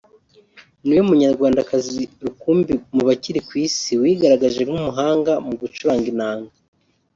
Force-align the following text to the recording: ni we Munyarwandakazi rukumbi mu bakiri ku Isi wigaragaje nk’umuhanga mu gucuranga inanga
ni 0.85 0.91
we 0.95 1.01
Munyarwandakazi 1.07 2.01
rukumbi 2.23 2.73
mu 2.95 3.01
bakiri 3.07 3.39
ku 3.47 3.53
Isi 3.65 3.91
wigaragaje 4.01 4.59
nk’umuhanga 4.67 5.31
mu 5.45 5.53
gucuranga 5.61 6.07
inanga 6.13 6.51